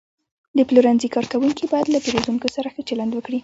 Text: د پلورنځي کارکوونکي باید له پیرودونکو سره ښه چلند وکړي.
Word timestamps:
د 0.57 0.59
پلورنځي 0.67 1.07
کارکوونکي 1.15 1.65
باید 1.73 1.87
له 1.93 1.99
پیرودونکو 2.03 2.47
سره 2.55 2.67
ښه 2.73 2.81
چلند 2.89 3.11
وکړي. 3.13 3.39